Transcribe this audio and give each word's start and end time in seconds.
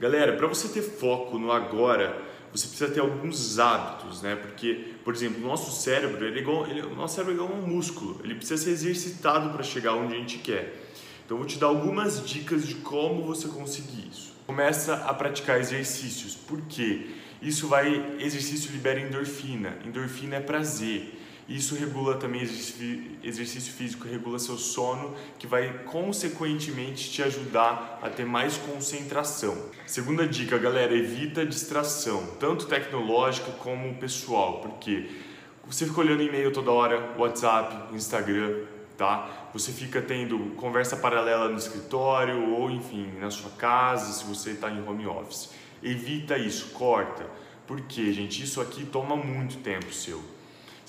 Galera, 0.00 0.34
para 0.34 0.46
você 0.46 0.66
ter 0.66 0.80
foco 0.80 1.38
no 1.38 1.52
agora, 1.52 2.22
você 2.50 2.66
precisa 2.66 2.90
ter 2.90 3.00
alguns 3.00 3.58
hábitos, 3.58 4.22
né? 4.22 4.34
Porque, 4.34 4.94
por 5.04 5.14
exemplo, 5.14 5.44
o 5.44 5.46
nosso 5.46 5.70
cérebro, 5.78 6.24
ele 6.24 6.38
é 6.38 6.42
igual, 6.42 6.66
ele, 6.66 6.80
o 6.80 6.94
nosso 6.94 7.16
cérebro 7.16 7.34
é 7.34 7.44
igual 7.44 7.52
um 7.52 7.66
músculo, 7.66 8.18
ele 8.24 8.34
precisa 8.34 8.64
ser 8.64 8.70
exercitado 8.70 9.50
para 9.50 9.62
chegar 9.62 9.92
onde 9.92 10.14
a 10.14 10.16
gente 10.16 10.38
quer. 10.38 10.74
Então, 11.22 11.36
eu 11.36 11.42
vou 11.42 11.46
te 11.46 11.58
dar 11.58 11.66
algumas 11.66 12.26
dicas 12.26 12.66
de 12.66 12.76
como 12.76 13.24
você 13.24 13.46
conseguir 13.46 14.08
isso. 14.10 14.32
Começa 14.46 14.94
a 14.94 15.12
praticar 15.12 15.60
exercícios. 15.60 16.34
Por 16.34 16.62
quê? 16.62 17.10
Isso 17.42 17.68
vai, 17.68 18.16
exercício 18.18 18.72
libera 18.72 18.98
endorfina. 18.98 19.76
Endorfina 19.84 20.36
é 20.36 20.40
prazer. 20.40 21.14
Isso 21.50 21.74
regula 21.74 22.16
também 22.16 22.42
exercício 23.24 23.72
físico, 23.72 24.06
regula 24.06 24.38
seu 24.38 24.56
sono, 24.56 25.16
que 25.36 25.48
vai 25.48 25.82
consequentemente 25.82 27.10
te 27.10 27.24
ajudar 27.24 27.98
a 28.00 28.08
ter 28.08 28.24
mais 28.24 28.56
concentração. 28.56 29.58
Segunda 29.84 30.28
dica, 30.28 30.56
galera, 30.58 30.94
evita 30.94 31.44
distração, 31.44 32.24
tanto 32.38 32.66
tecnológica 32.66 33.50
como 33.58 33.96
pessoal, 33.96 34.60
porque 34.60 35.10
você 35.66 35.86
fica 35.86 36.00
olhando 36.00 36.22
e-mail 36.22 36.52
toda 36.52 36.70
hora, 36.70 37.16
WhatsApp, 37.18 37.96
Instagram, 37.96 38.60
tá? 38.96 39.48
Você 39.52 39.72
fica 39.72 40.00
tendo 40.00 40.54
conversa 40.54 40.96
paralela 40.96 41.48
no 41.48 41.58
escritório 41.58 42.48
ou, 42.48 42.70
enfim, 42.70 43.10
na 43.18 43.28
sua 43.28 43.50
casa, 43.50 44.12
se 44.12 44.22
você 44.24 44.50
está 44.50 44.70
em 44.70 44.86
home 44.86 45.08
office. 45.08 45.50
Evita 45.82 46.38
isso, 46.38 46.66
corta. 46.66 47.26
Porque, 47.66 48.12
gente, 48.12 48.40
isso 48.40 48.60
aqui 48.60 48.86
toma 48.86 49.16
muito 49.16 49.56
tempo 49.58 49.92
seu. 49.92 50.22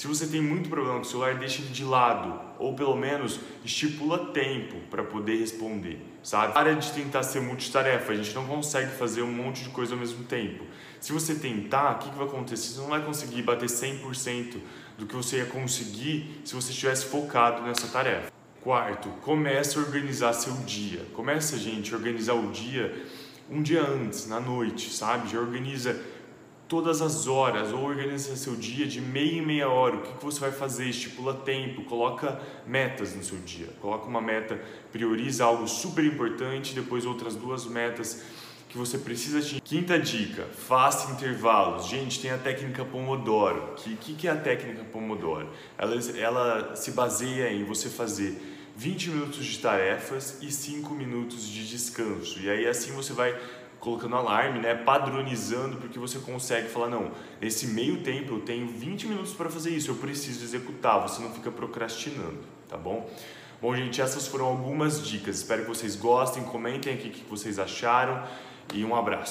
Se 0.00 0.06
você 0.06 0.26
tem 0.26 0.40
muito 0.40 0.70
problema 0.70 0.94
com 0.94 1.02
o 1.02 1.04
celular, 1.04 1.34
deixa 1.34 1.60
ele 1.60 1.72
de 1.72 1.84
lado, 1.84 2.40
ou 2.58 2.72
pelo 2.74 2.96
menos 2.96 3.38
estipula 3.62 4.32
tempo 4.32 4.76
para 4.90 5.04
poder 5.04 5.36
responder, 5.36 6.00
sabe? 6.22 6.54
Para 6.54 6.74
de 6.74 6.90
tentar 6.90 7.22
ser 7.22 7.42
multitarefa, 7.42 8.10
a 8.10 8.16
gente 8.16 8.34
não 8.34 8.46
consegue 8.46 8.92
fazer 8.92 9.20
um 9.20 9.30
monte 9.30 9.62
de 9.62 9.68
coisa 9.68 9.92
ao 9.92 10.00
mesmo 10.00 10.24
tempo. 10.24 10.64
Se 10.98 11.12
você 11.12 11.34
tentar, 11.34 11.96
o 11.96 11.98
que, 11.98 12.08
que 12.08 12.16
vai 12.16 12.26
acontecer? 12.26 12.72
Você 12.72 12.80
não 12.80 12.88
vai 12.88 13.04
conseguir 13.04 13.42
bater 13.42 13.68
100% 13.68 14.56
do 14.96 15.04
que 15.04 15.14
você 15.14 15.36
ia 15.36 15.44
conseguir 15.44 16.40
se 16.46 16.54
você 16.54 16.70
estivesse 16.70 17.04
focado 17.04 17.60
nessa 17.60 17.86
tarefa. 17.88 18.32
Quarto, 18.62 19.10
comece 19.20 19.76
a 19.76 19.82
organizar 19.82 20.32
seu 20.32 20.54
dia. 20.64 21.04
Começa, 21.12 21.58
gente, 21.58 21.92
a 21.92 21.98
organizar 21.98 22.32
o 22.32 22.50
dia 22.50 23.06
um 23.50 23.62
dia 23.62 23.82
antes, 23.82 24.28
na 24.28 24.38
noite, 24.38 24.90
sabe? 24.94 25.28
Já 25.28 25.40
organiza 25.40 26.00
todas 26.70 27.02
as 27.02 27.26
horas 27.26 27.72
ou 27.72 27.82
organiza 27.82 28.36
seu 28.36 28.54
dia 28.54 28.86
de 28.86 29.00
meia 29.00 29.38
em 29.38 29.44
meia 29.44 29.68
hora. 29.68 29.96
O 29.96 30.02
que, 30.02 30.12
que 30.12 30.24
você 30.24 30.38
vai 30.38 30.52
fazer? 30.52 30.88
Estipula 30.88 31.34
tempo, 31.34 31.82
coloca 31.82 32.40
metas 32.64 33.12
no 33.12 33.24
seu 33.24 33.38
dia. 33.38 33.66
Coloca 33.80 34.06
uma 34.06 34.20
meta, 34.20 34.58
prioriza 34.92 35.44
algo 35.44 35.66
super 35.66 36.04
importante, 36.04 36.72
depois 36.72 37.04
outras 37.04 37.34
duas 37.34 37.66
metas 37.66 38.22
que 38.68 38.78
você 38.78 38.96
precisa 38.98 39.40
de. 39.40 39.60
Quinta 39.60 39.98
dica, 39.98 40.44
faça 40.44 41.10
intervalos. 41.10 41.88
Gente, 41.88 42.20
tem 42.20 42.30
a 42.30 42.38
técnica 42.38 42.84
Pomodoro. 42.84 43.72
O 43.72 43.74
que, 43.74 43.96
que, 43.96 44.14
que 44.14 44.28
é 44.28 44.30
a 44.30 44.36
técnica 44.36 44.84
Pomodoro? 44.84 45.48
Ela, 45.76 45.96
ela 46.16 46.76
se 46.76 46.92
baseia 46.92 47.52
em 47.52 47.64
você 47.64 47.88
fazer 47.88 48.40
20 48.76 49.10
minutos 49.10 49.44
de 49.44 49.58
tarefas 49.58 50.38
e 50.40 50.52
5 50.52 50.94
minutos 50.94 51.48
de 51.48 51.68
descanso. 51.68 52.38
E 52.38 52.48
aí 52.48 52.68
assim 52.68 52.92
você 52.92 53.12
vai 53.12 53.36
colocando 53.80 54.14
alarme, 54.14 54.60
né, 54.60 54.74
padronizando, 54.74 55.78
porque 55.78 55.98
você 55.98 56.18
consegue 56.18 56.68
falar, 56.68 56.88
não, 56.88 57.10
nesse 57.40 57.66
meio 57.66 58.02
tempo 58.02 58.34
eu 58.34 58.40
tenho 58.40 58.68
20 58.68 59.06
minutos 59.06 59.32
para 59.32 59.48
fazer 59.48 59.70
isso, 59.70 59.90
eu 59.90 59.96
preciso 59.96 60.44
executar, 60.44 61.00
você 61.00 61.20
não 61.22 61.32
fica 61.32 61.50
procrastinando, 61.50 62.38
tá 62.68 62.76
bom? 62.76 63.10
Bom, 63.60 63.74
gente, 63.74 64.00
essas 64.00 64.26
foram 64.26 64.46
algumas 64.46 65.06
dicas, 65.06 65.36
espero 65.36 65.62
que 65.62 65.68
vocês 65.68 65.96
gostem, 65.96 66.42
comentem 66.44 66.94
aqui 66.94 67.08
o 67.08 67.10
que 67.10 67.24
vocês 67.28 67.58
acharam 67.58 68.22
e 68.72 68.84
um 68.84 68.94
abraço. 68.94 69.28